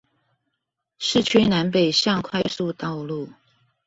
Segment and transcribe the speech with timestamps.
[0.97, 3.29] 市區南北向快速道路